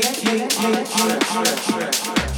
[0.00, 2.35] take you on a trip.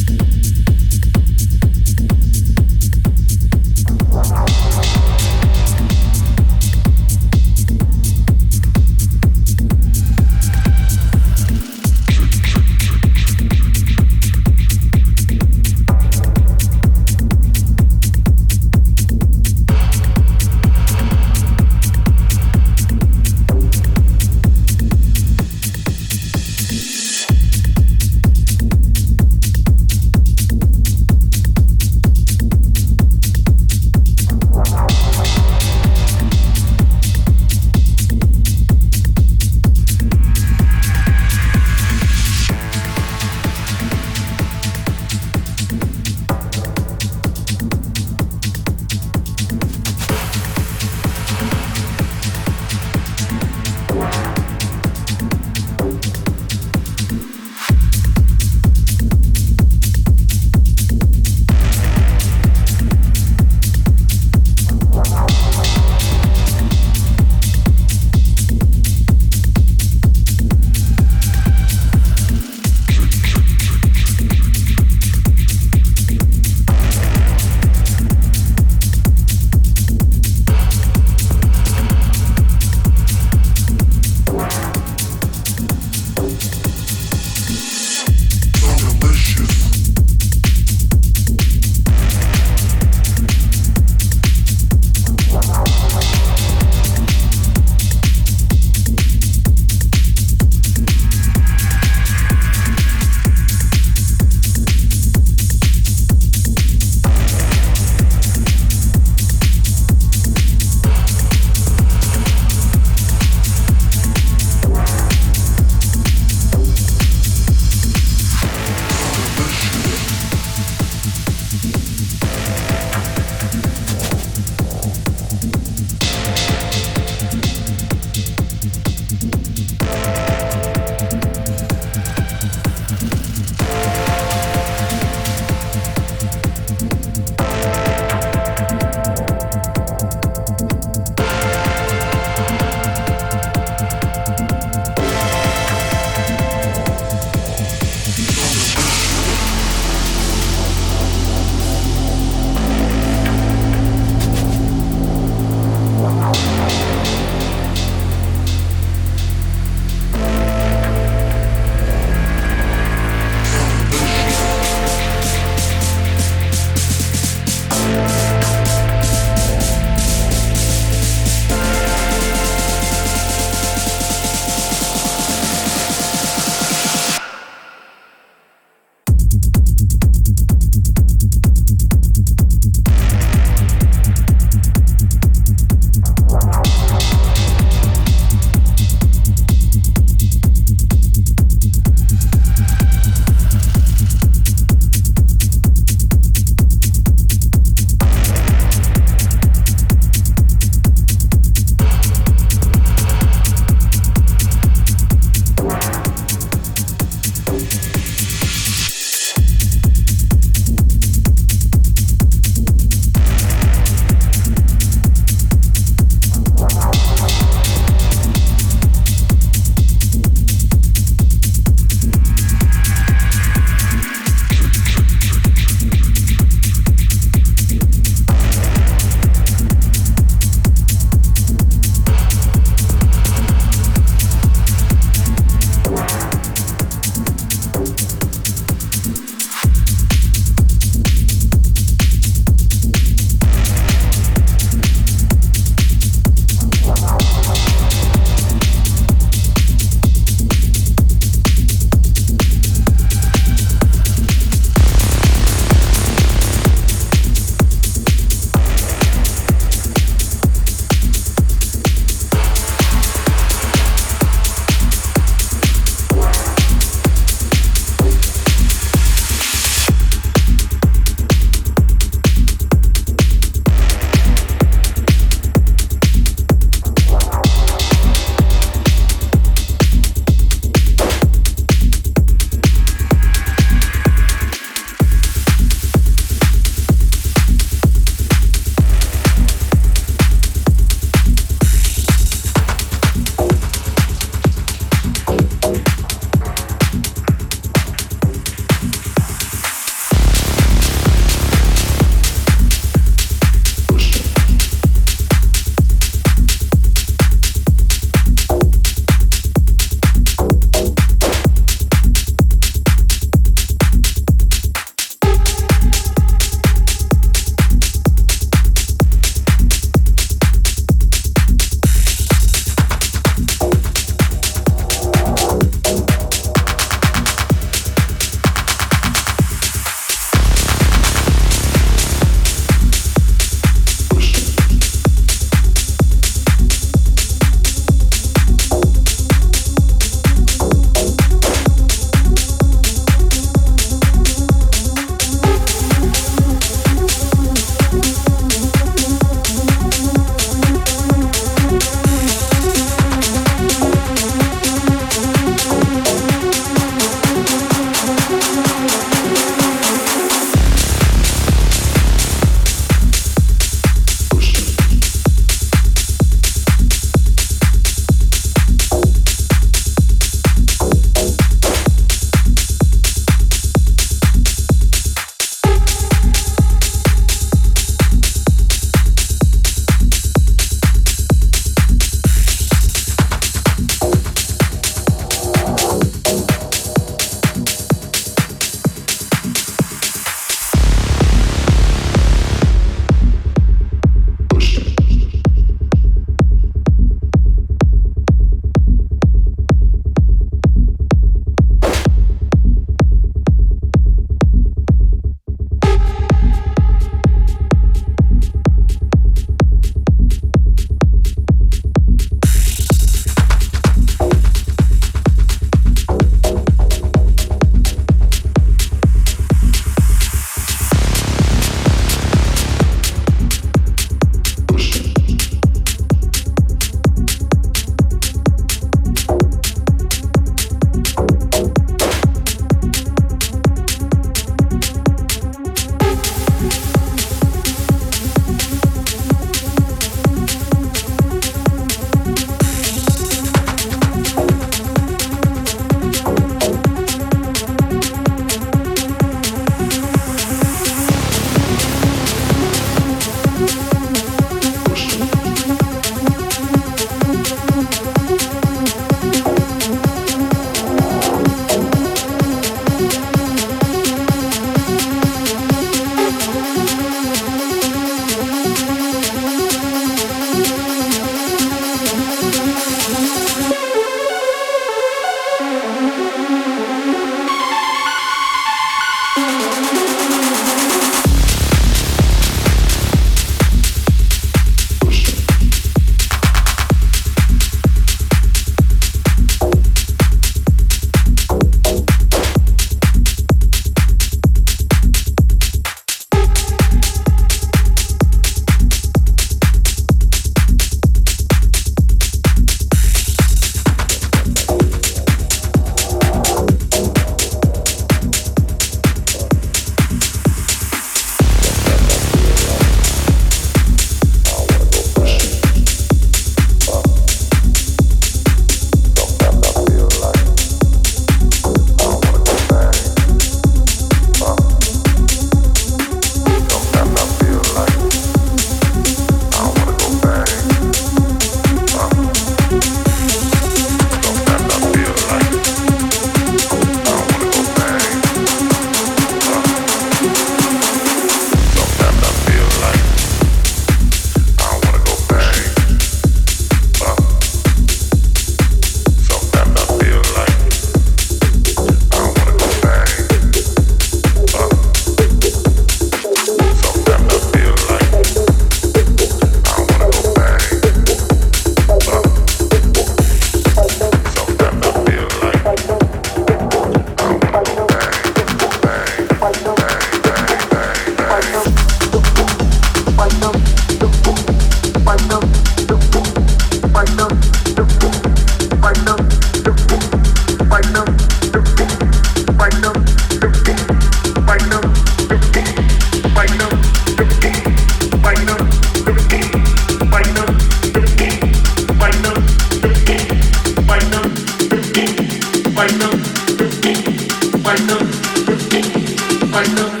[599.53, 600.00] பட்டும்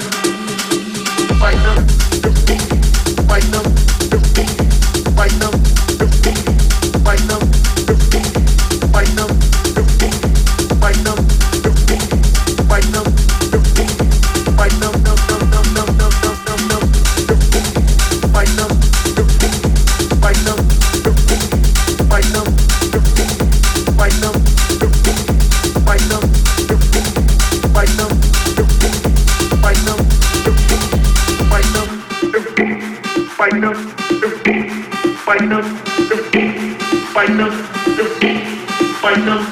[39.21, 39.43] fight them,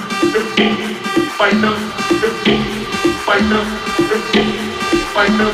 [1.38, 1.78] fight them,
[5.14, 5.54] fight them,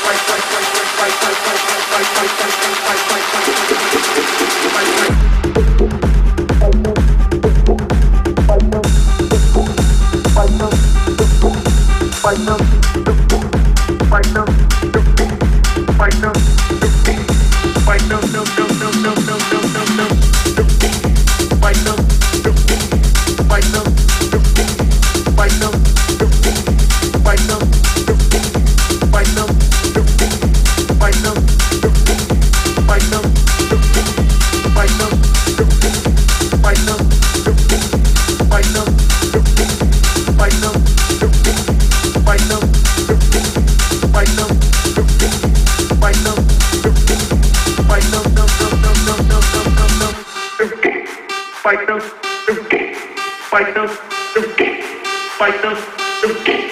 [55.41, 56.63] fight them, fight them,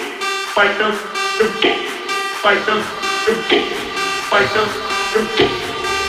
[0.54, 0.92] fight them,
[1.34, 1.82] fight them,
[2.40, 2.82] fight them,
[4.30, 5.48] fight them, fight them,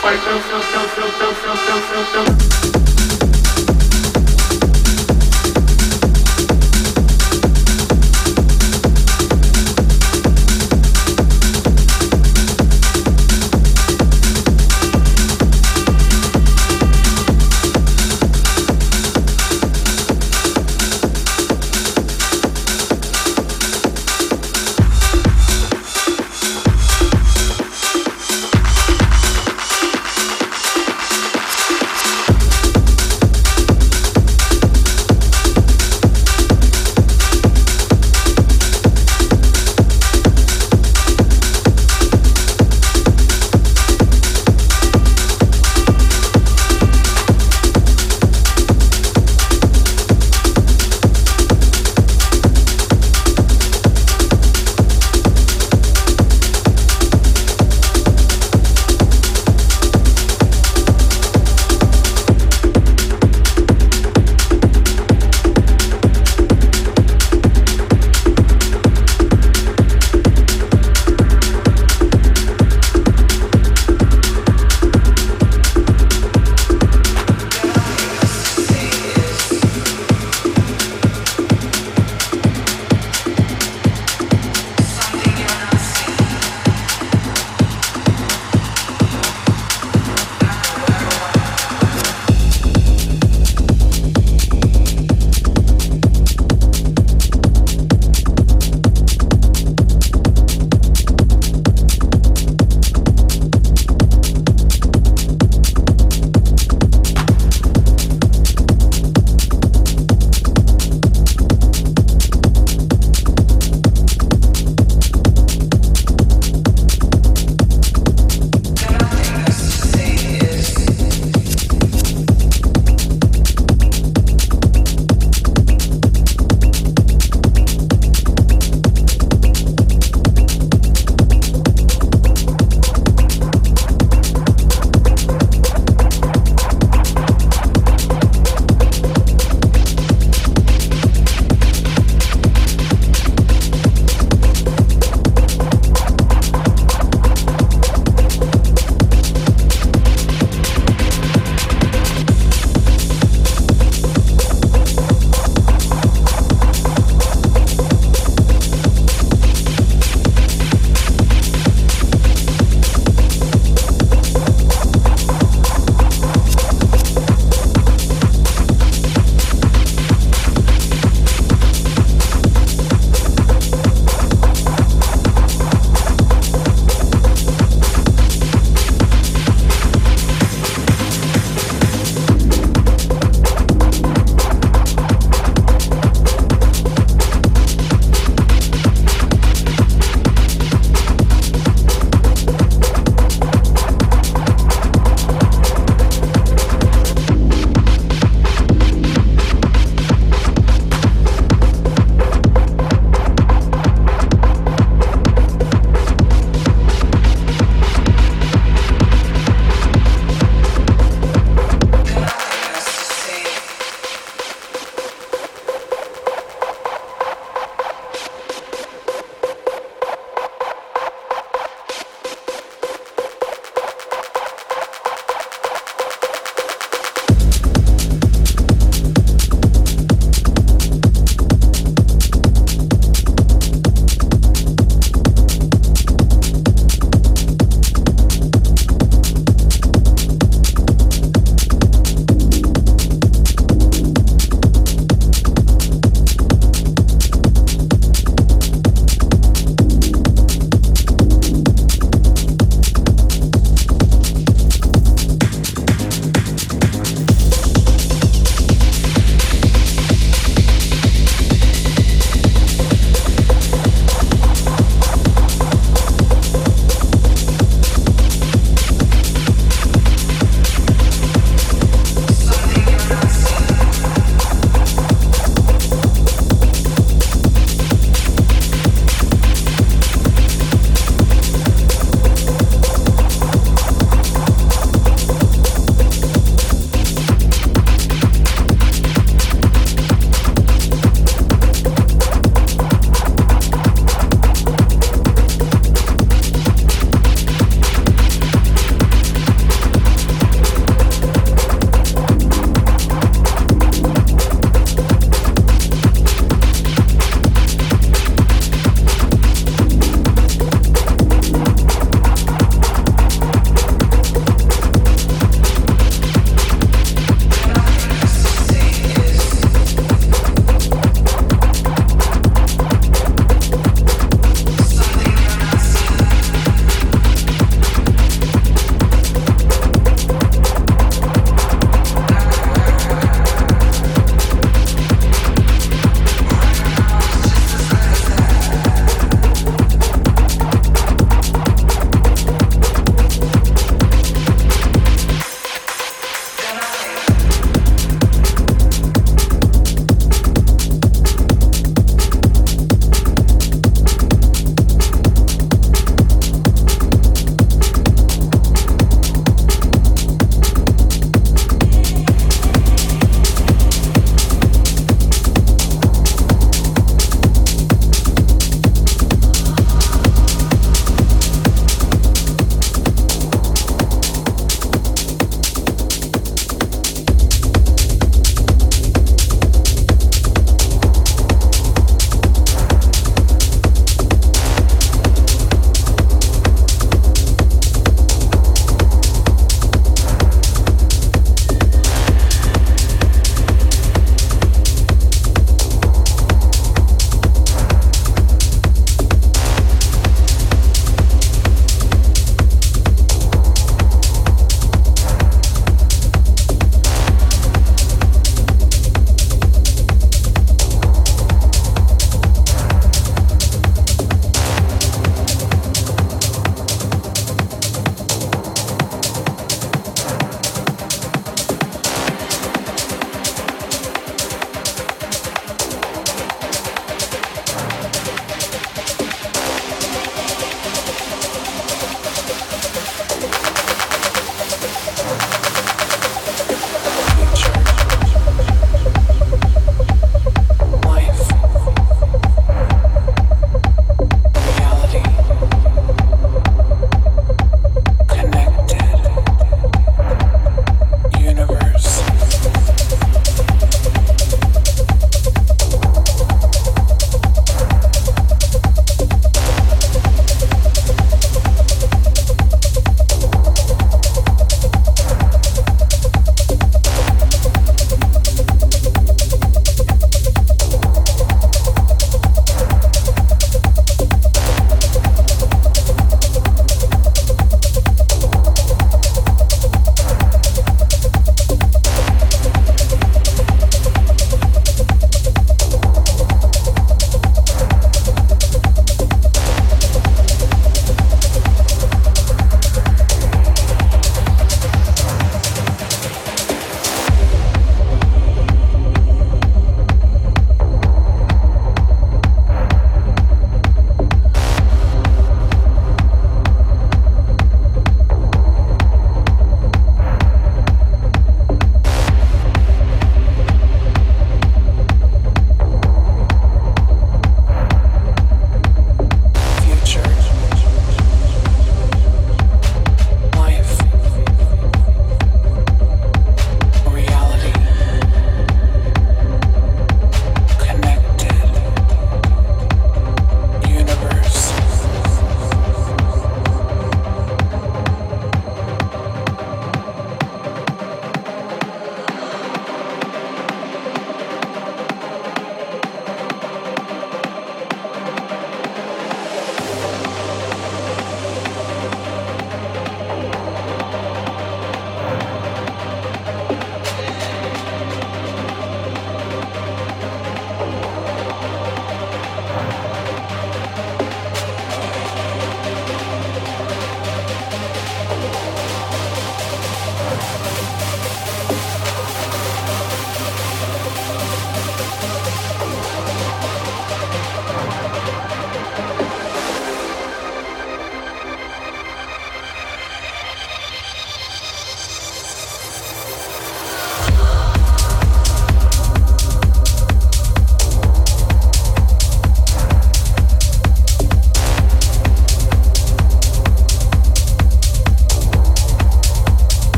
[0.00, 2.83] fight them, fight them, fight them, fight them, fight them.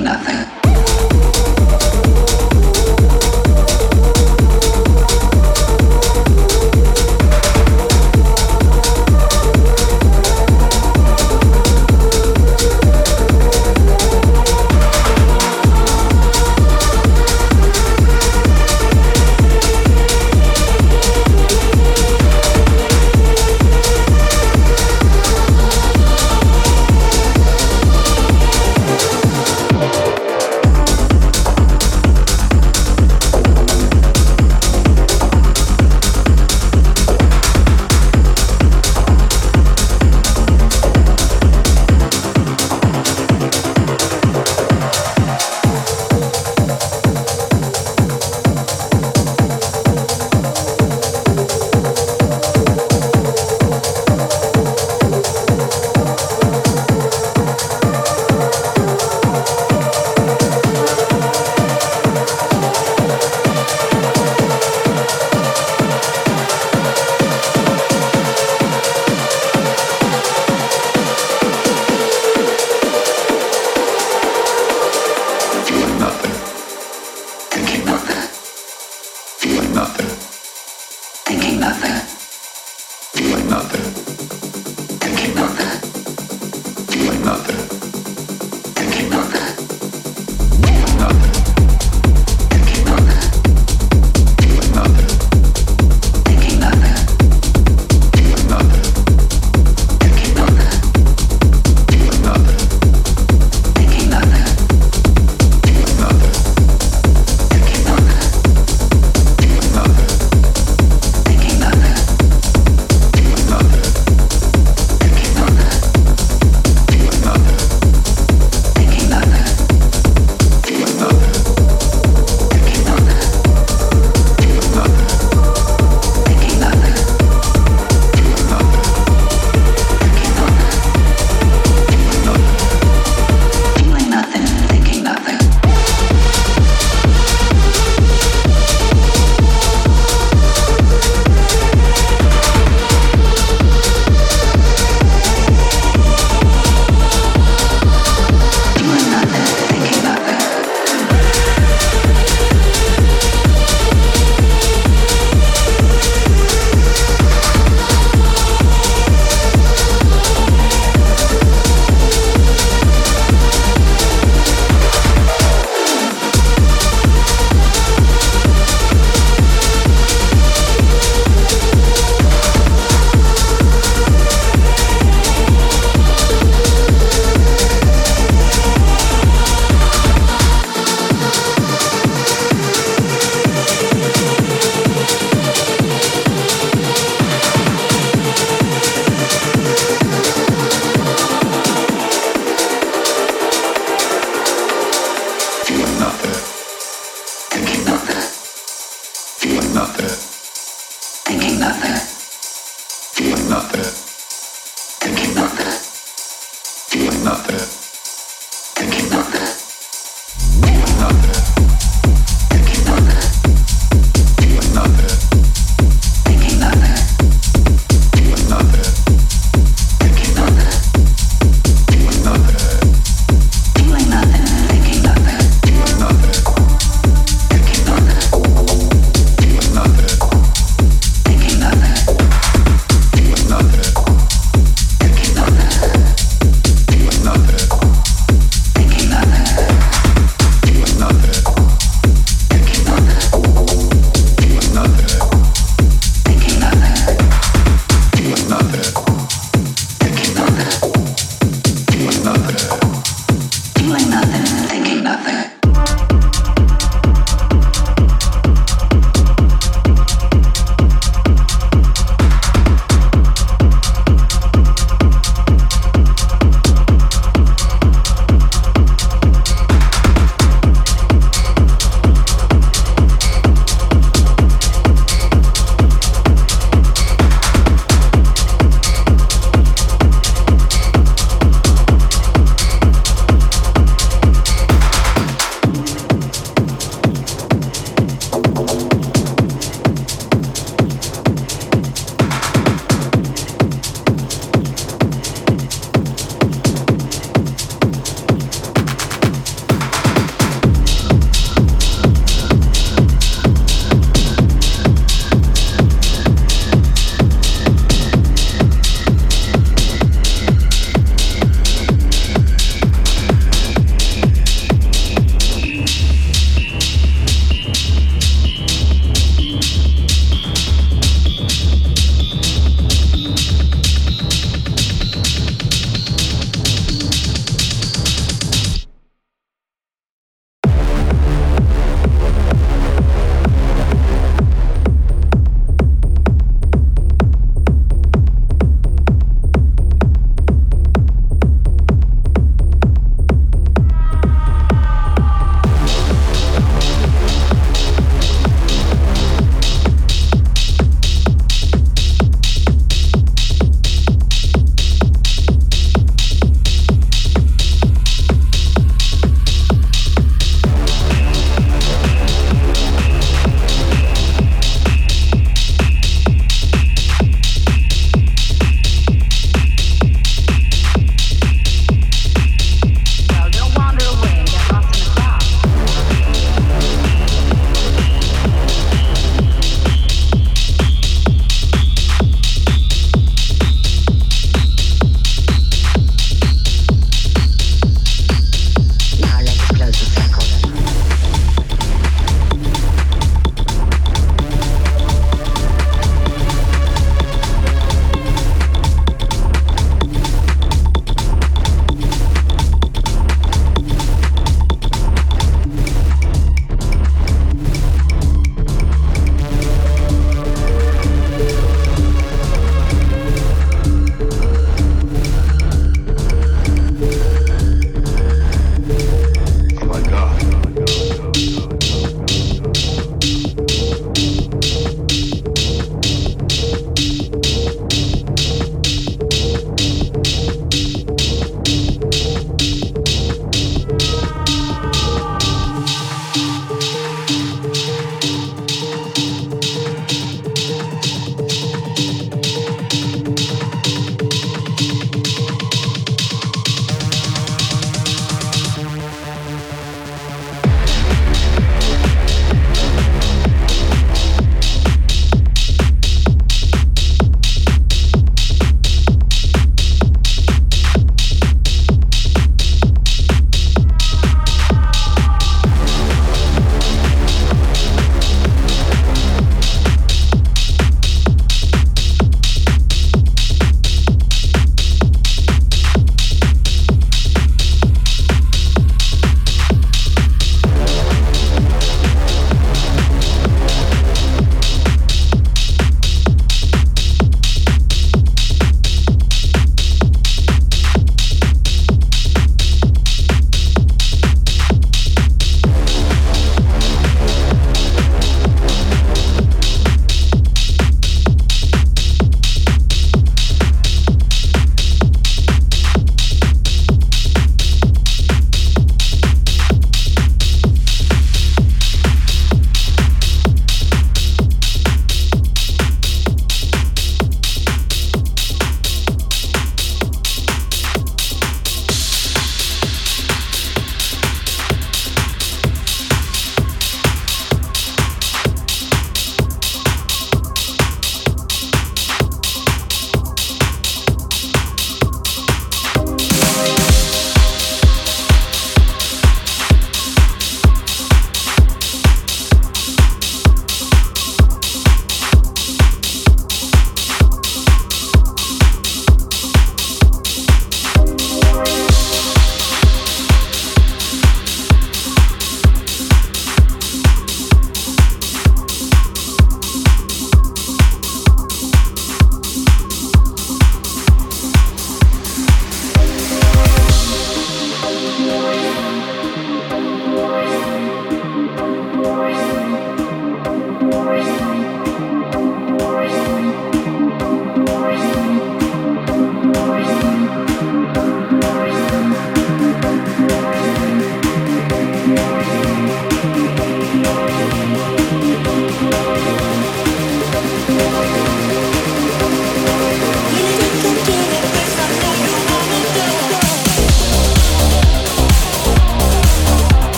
[0.00, 0.59] nothing.